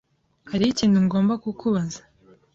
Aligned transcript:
Hariho 0.51 0.71
ikintu 0.73 0.97
ngomba 1.05 1.33
kukubaza. 1.43 2.01